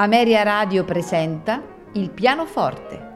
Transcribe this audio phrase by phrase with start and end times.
[0.00, 1.60] Ameria Radio presenta
[1.94, 3.06] Il pianoforte.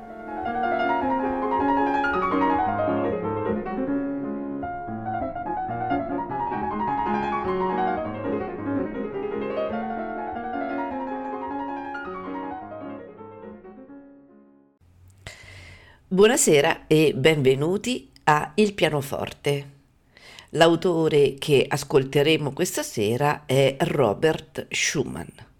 [16.08, 19.70] Buonasera e benvenuti a Il pianoforte.
[20.50, 25.50] L'autore che ascolteremo questa sera è Robert Schumann.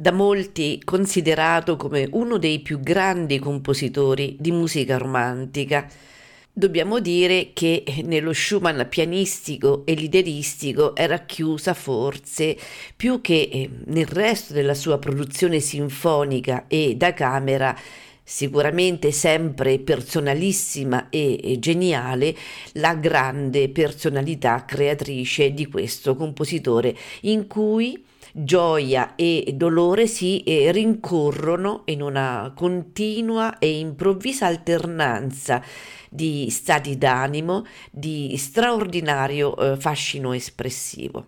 [0.00, 5.86] Da molti considerato come uno dei più grandi compositori di musica romantica,
[6.52, 12.56] Dobbiamo dire che nello Schumann pianistico e lideristico è racchiusa forse
[12.96, 17.74] più che eh, nel resto della sua produzione sinfonica e da camera
[18.22, 22.34] sicuramente sempre personalissima e geniale,
[22.72, 31.82] la grande personalità creatrice di questo compositore in cui gioia e dolore si eh, rincorrono
[31.86, 35.62] in una continua e improvvisa alternanza
[36.08, 41.26] di stati d'animo di straordinario eh, fascino espressivo.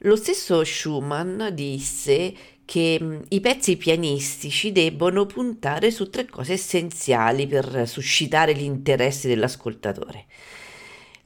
[0.00, 2.34] Lo stesso Schumann disse
[2.66, 10.26] che mm, i pezzi pianistici debbono puntare su tre cose essenziali per suscitare l'interesse dell'ascoltatore.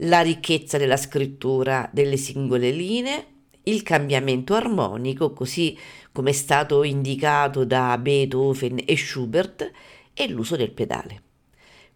[0.05, 3.27] La ricchezza della scrittura delle singole linee,
[3.71, 5.77] il cambiamento armonico, così
[6.13, 9.71] come è stato indicato da Beethoven e Schubert,
[10.13, 11.23] e l'uso del pedale.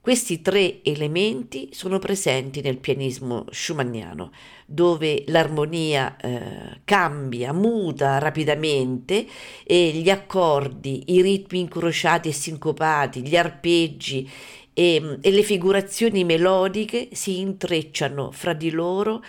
[0.05, 4.33] Questi tre elementi sono presenti nel pianismo schumanniano,
[4.67, 9.27] dove l'armonia eh, cambia, muta rapidamente
[9.65, 14.31] e gli accordi, i ritmi incrociati e sincopati, gli arpeggi
[14.75, 19.25] e, e le figurazioni melodiche si intrecciano fra di loro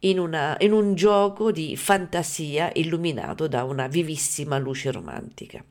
[0.00, 5.64] in, una, in un gioco di fantasia illuminato da una vivissima luce romantica.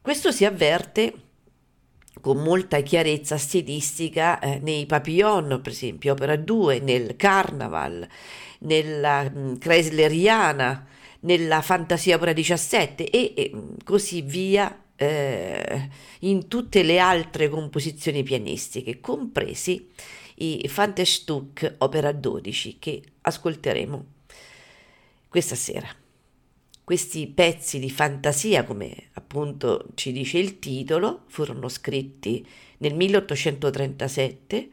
[0.00, 1.12] Questo si avverte
[2.20, 8.06] con molta chiarezza stilistica eh, nei Papillon, per esempio, opera 2, nel Carnaval,
[8.60, 10.86] nella mh, mm, Chrysleriana,
[11.20, 15.88] nella Fantasia opera 17 e, e mm, così via eh,
[16.20, 19.88] in tutte le altre composizioni pianistiche, compresi
[20.38, 24.06] i Fantestück opera 12 che ascolteremo
[25.28, 25.88] questa sera.
[26.82, 32.44] Questi pezzi di fantasia, come appunto ci dice il titolo, furono scritti
[32.78, 34.70] nel 1837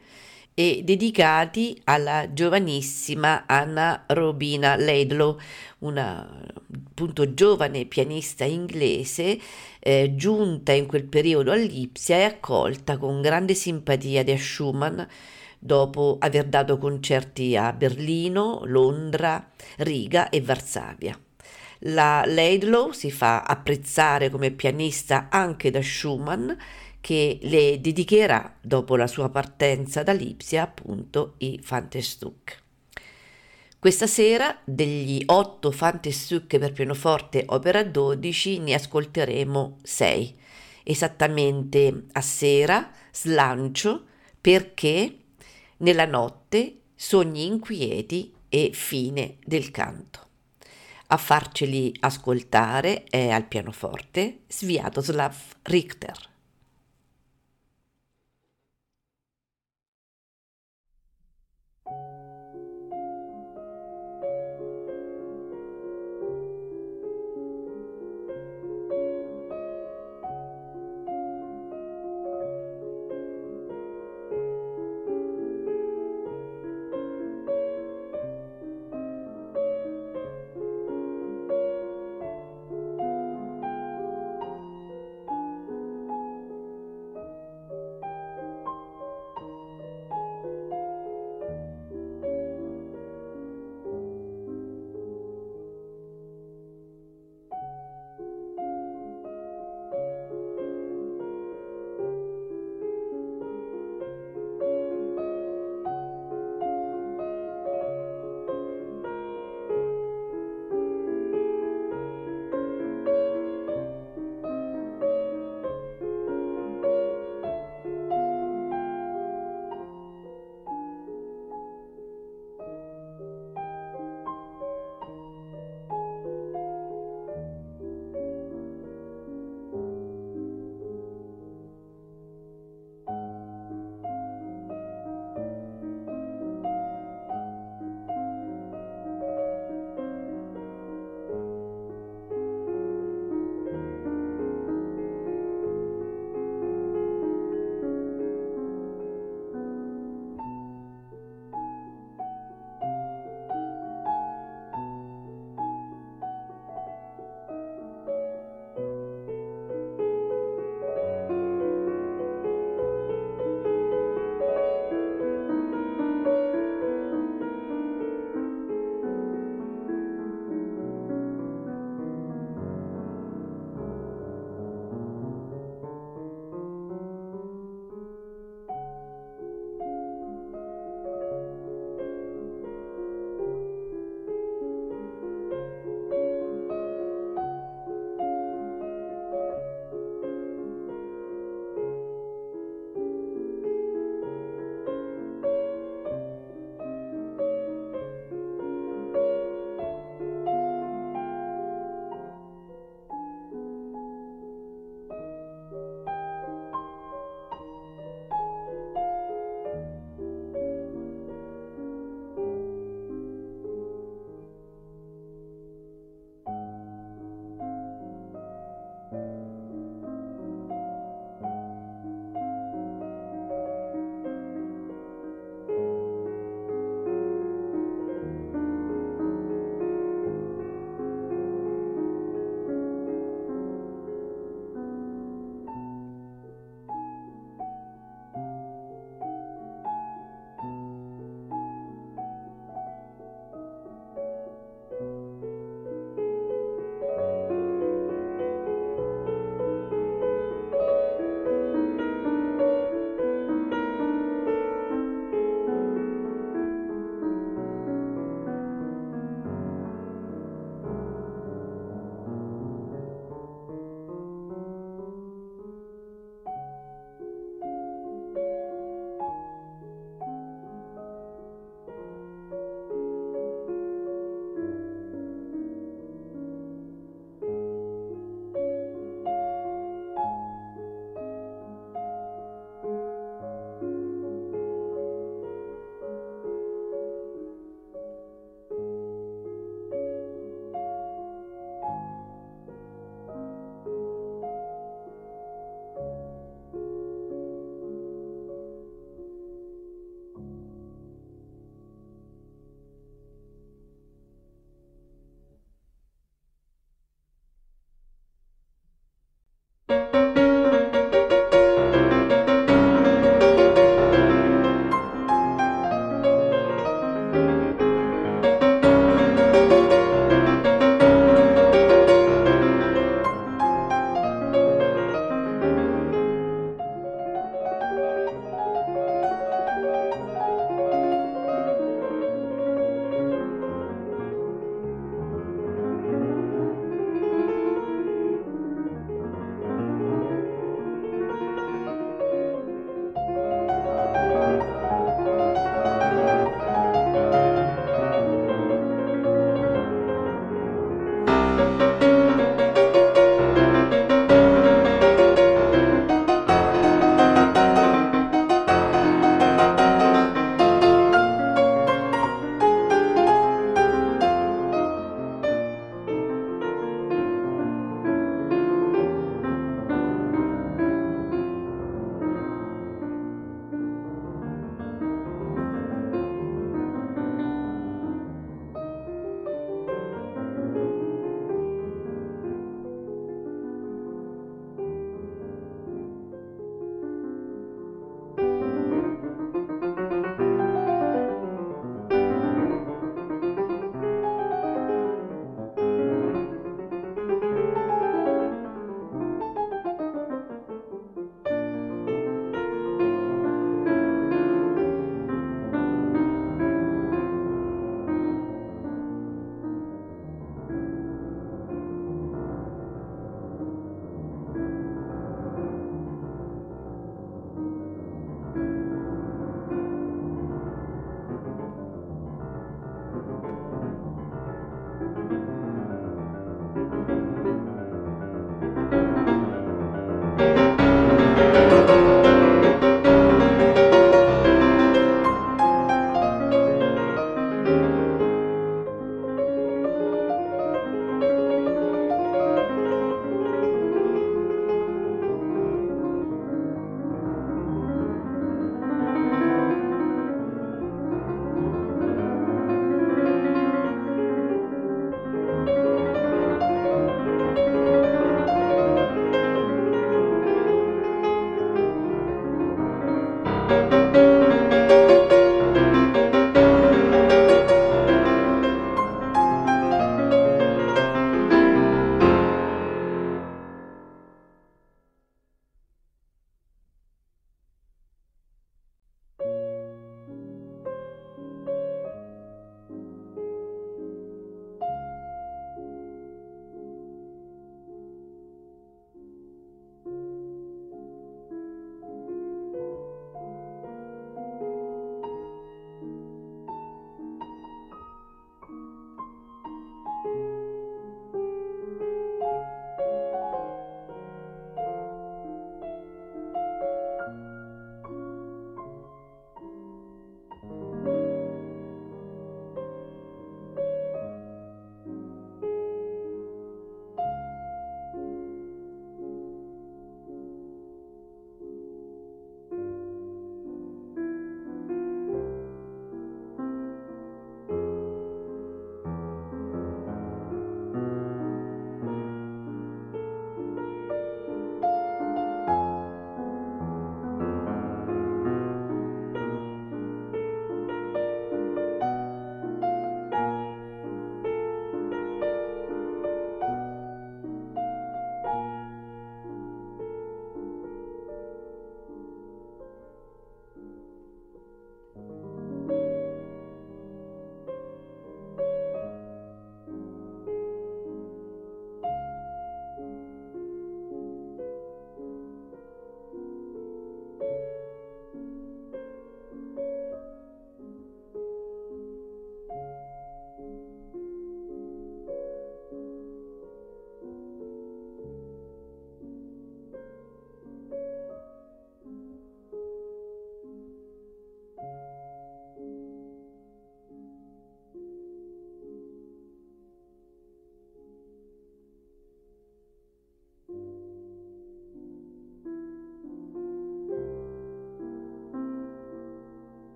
[0.58, 5.38] e dedicati alla giovanissima Anna Robina Laidlaw,
[5.80, 6.26] una
[6.72, 9.38] appunto giovane pianista inglese
[9.78, 14.98] eh, giunta in quel periodo a Lipsia e accolta con grande simpatia da Schumann
[15.58, 21.20] dopo aver dato concerti a Berlino, Londra, Riga e Varsavia.
[21.80, 26.50] La Laidlaw si fa apprezzare come pianista anche da Schumann,
[27.06, 32.60] che le dedicherà dopo la sua partenza da Lipsia appunto i Fantestück.
[33.78, 40.36] Questa sera degli otto Fantestück per pianoforte opera 12 ne ascolteremo sei,
[40.82, 44.06] esattamente a sera, slancio,
[44.40, 45.16] perché,
[45.76, 50.26] nella notte, sogni inquieti e fine del canto.
[51.06, 56.34] A farceli ascoltare è al pianoforte Sviatoslav Richter.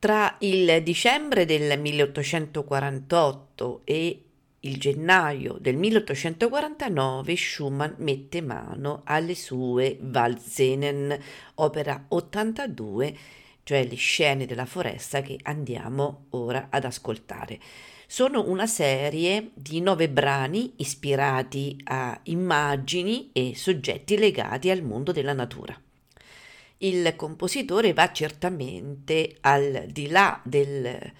[0.00, 4.22] Tra il dicembre del 1848 e
[4.60, 11.18] il gennaio del 1849 Schumann mette mano alle sue Waldsenen,
[11.54, 13.16] opera 82,
[13.64, 17.58] cioè le scene della foresta che andiamo ora ad ascoltare.
[18.06, 25.32] Sono una serie di nove brani ispirati a immagini e soggetti legati al mondo della
[25.32, 25.76] natura
[26.78, 31.12] il compositore va certamente al di là del eh,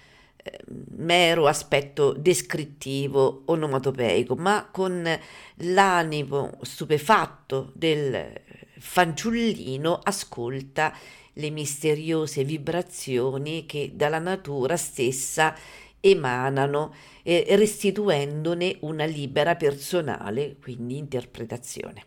[0.95, 5.07] mero aspetto descrittivo onomatopeico, ma con
[5.55, 8.31] l'animo stupefatto del
[8.77, 10.93] fanciullino ascolta
[11.33, 15.55] le misteriose vibrazioni che dalla natura stessa
[15.99, 16.93] emanano,
[17.23, 22.05] eh, restituendone una libera personale, quindi interpretazione.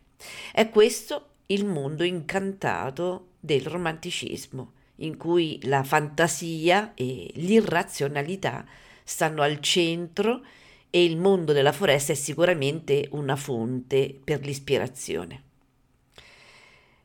[0.52, 8.64] È questo il mondo incantato del romanticismo, in cui la fantasia e l'irrazionalità
[9.04, 10.42] stanno al centro
[10.90, 15.42] e il mondo della foresta è sicuramente una fonte per l'ispirazione.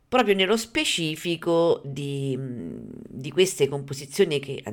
[0.10, 4.63] Proprio nello specifico di, di queste composizioni che,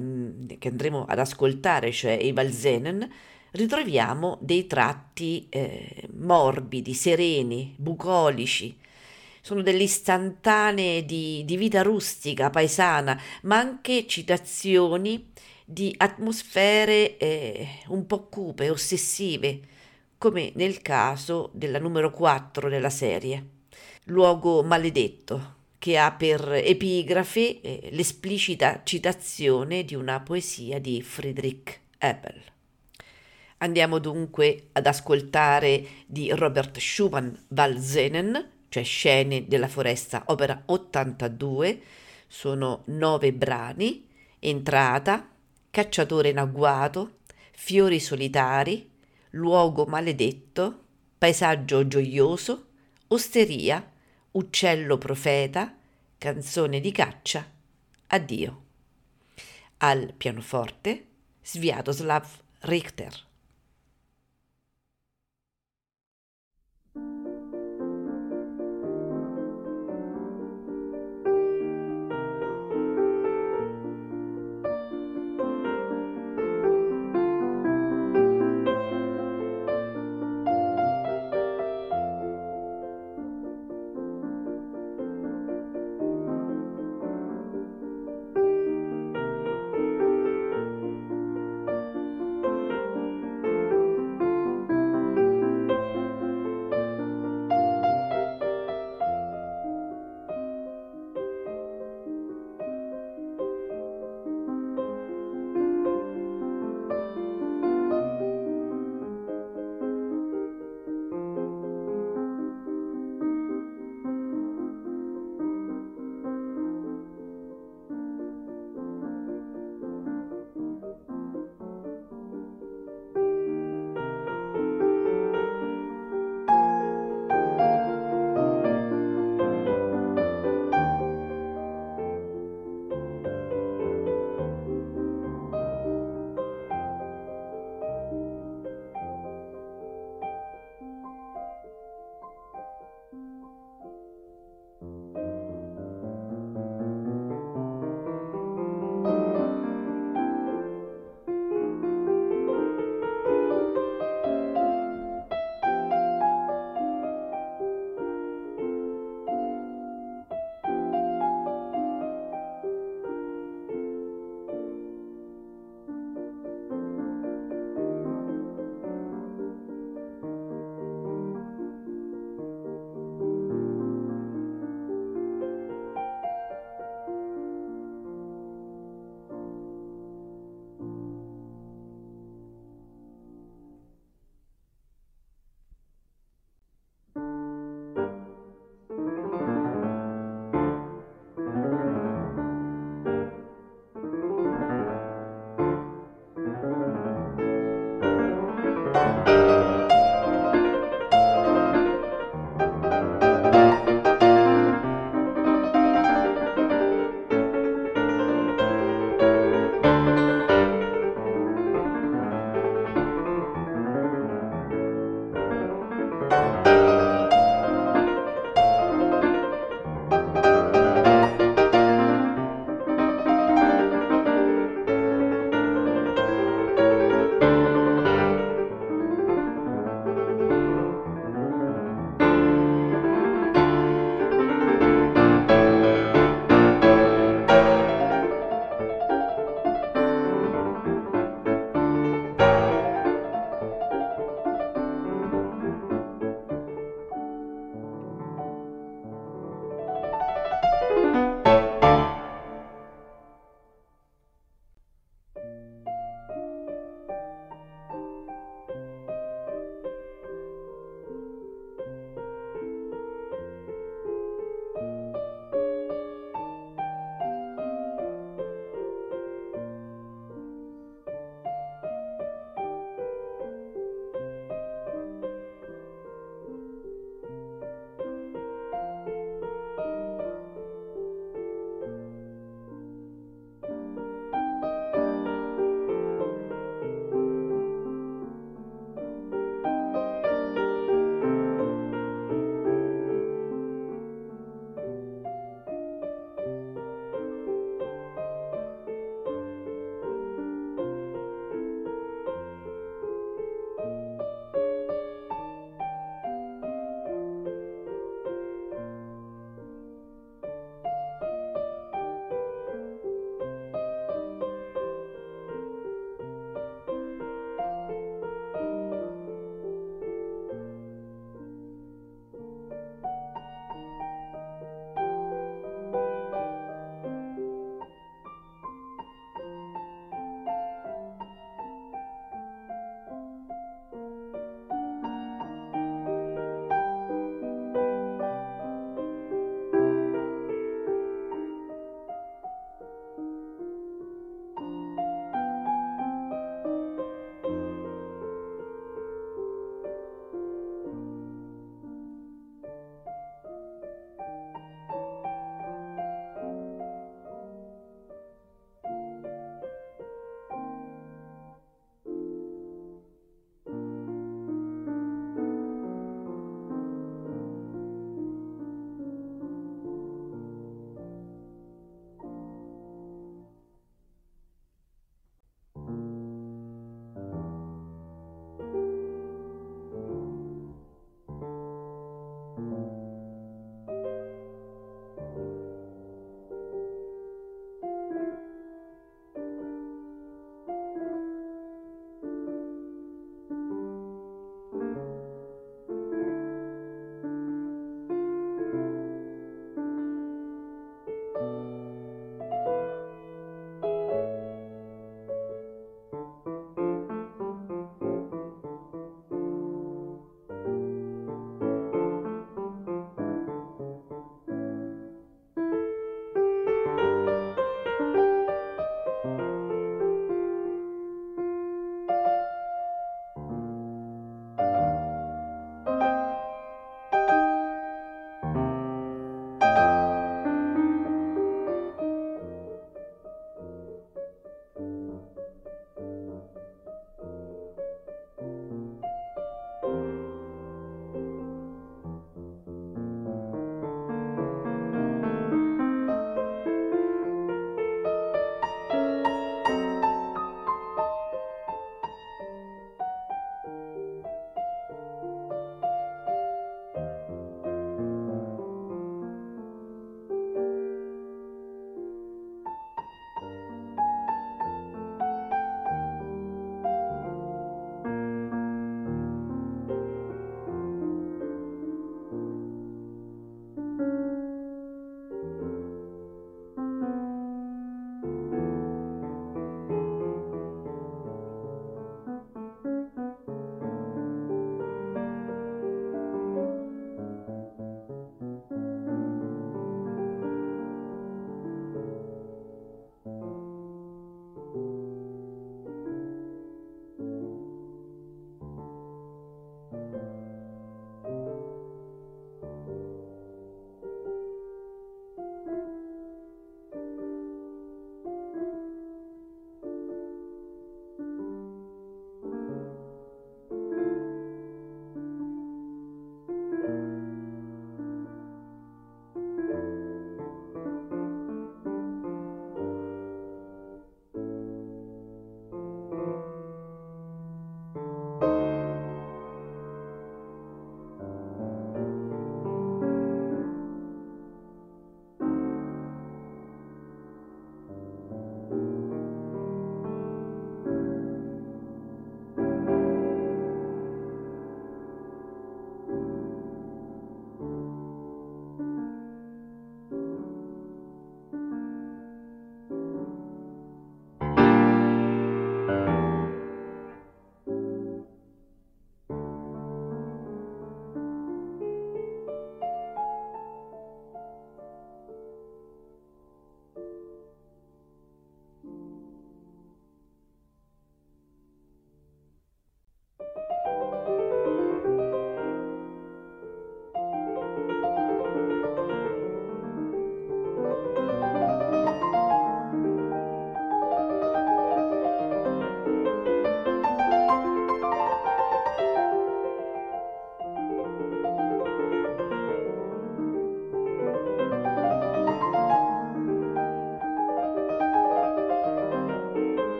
[0.58, 3.08] che, andremo ad ascoltare, cioè i Balzenen,
[3.52, 8.76] ritroviamo dei tratti eh, morbidi, sereni, bucolici,
[9.44, 15.32] sono delle istantanee di, di vita rustica, paesana, ma anche citazioni
[15.66, 19.60] di atmosfere eh, un po' cupe, ossessive,
[20.16, 23.48] come nel caso della numero 4 della serie,
[24.04, 32.40] Luogo maledetto, che ha per epigrafe eh, l'esplicita citazione di una poesia di Friedrich Ebel.
[33.58, 41.80] Andiamo dunque ad ascoltare di Robert Schumann Walsenen cioè Scene della foresta, opera 82,
[42.26, 44.08] sono nove brani,
[44.40, 45.30] Entrata,
[45.70, 47.18] Cacciatore in agguato,
[47.52, 48.90] Fiori solitari,
[49.30, 52.66] Luogo maledetto, Paesaggio gioioso,
[53.08, 53.92] Osteria,
[54.32, 55.76] Uccello profeta,
[56.18, 57.48] Canzone di caccia,
[58.08, 58.62] Addio.
[59.78, 61.06] Al pianoforte,
[61.42, 62.26] Sviatoslav
[62.62, 63.12] Richter.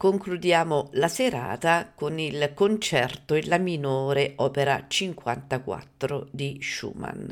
[0.00, 7.30] Concludiamo la serata con il concerto in La minore, opera 54 di Schumann.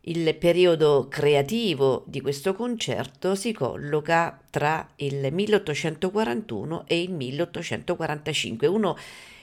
[0.00, 8.96] Il periodo creativo di questo concerto si colloca tra il 1841 e il 1845, uno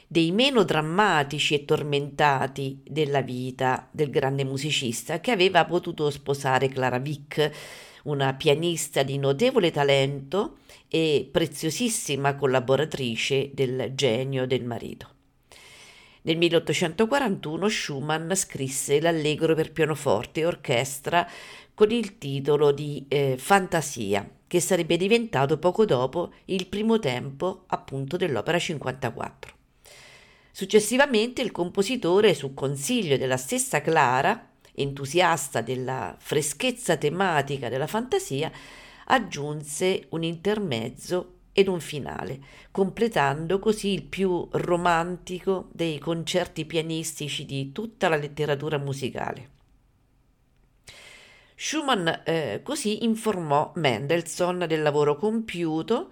[0.07, 6.97] dei meno drammatici e tormentati della vita del grande musicista che aveva potuto sposare Clara
[6.97, 7.51] Wick,
[8.07, 15.11] una pianista di notevole talento e preziosissima collaboratrice del genio del marito.
[16.23, 21.29] Nel 1841 Schumann scrisse l'allegro per pianoforte e orchestra
[21.73, 28.17] con il titolo di eh, Fantasia, che sarebbe diventato poco dopo il primo tempo appunto
[28.17, 29.55] dell'opera 54.
[30.51, 38.51] Successivamente il compositore, su consiglio della stessa Clara, entusiasta della freschezza tematica della fantasia,
[39.05, 47.71] aggiunse un intermezzo ed un finale, completando così il più romantico dei concerti pianistici di
[47.71, 49.55] tutta la letteratura musicale.
[51.55, 56.11] Schumann eh, così informò Mendelssohn del lavoro compiuto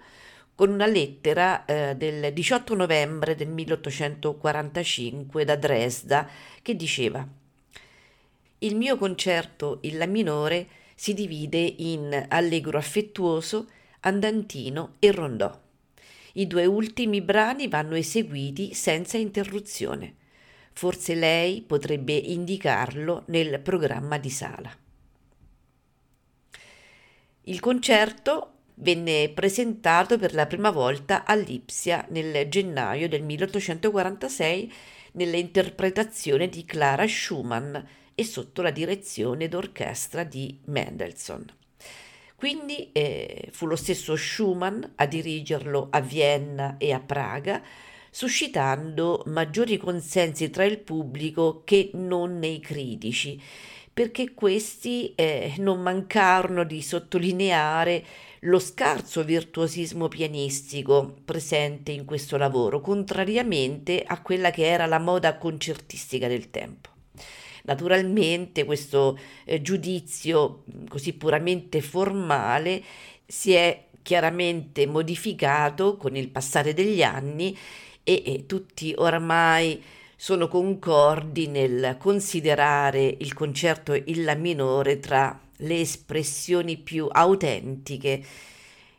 [0.56, 6.28] con una lettera eh, del 18 novembre del 1845 da Dresda
[6.62, 7.24] che diceva
[8.58, 13.68] Il mio concerto in La minore si divide in allegro affettuoso,
[14.00, 15.60] andantino e rondò.
[16.34, 20.14] I due ultimi brani vanno eseguiti senza interruzione.
[20.72, 24.74] Forse lei potrebbe indicarlo nel programma di sala.
[27.42, 34.72] Il concerto venne presentato per la prima volta a Lipsia nel gennaio del 1846
[35.12, 37.76] nell'interpretazione di Clara Schumann
[38.16, 41.44] e sotto la direzione d'orchestra di Mendelssohn.
[42.34, 47.62] Quindi eh, fu lo stesso Schumann a dirigerlo a Vienna e a Praga,
[48.10, 53.40] suscitando maggiori consensi tra il pubblico che non nei critici,
[53.92, 58.04] perché questi eh, non mancarono di sottolineare
[58.40, 65.36] lo scarso virtuosismo pianistico presente in questo lavoro, contrariamente a quella che era la moda
[65.36, 66.95] concertistica del tempo.
[67.66, 72.82] Naturalmente questo eh, giudizio così puramente formale
[73.26, 77.56] si è chiaramente modificato con il passare degli anni
[78.04, 79.82] e, e tutti oramai
[80.14, 88.24] sono concordi nel considerare il concerto in La minore tra le espressioni più autentiche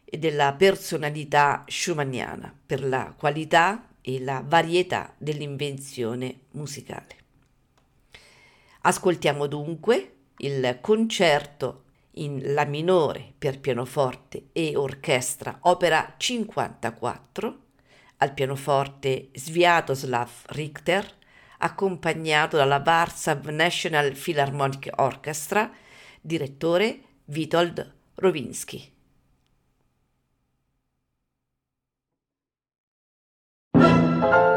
[0.03, 7.16] della personalità schumanniana per la qualità e la varietà dell'invenzione musicale.
[8.88, 17.60] Ascoltiamo dunque il concerto in La minore per pianoforte e orchestra, opera 54,
[18.16, 21.06] al pianoforte Sviatoslav Richter,
[21.58, 25.70] accompagnato dalla Warsaw National Philharmonic Orchestra,
[26.22, 28.96] direttore Witold Rowinsky.
[34.20, 34.57] thank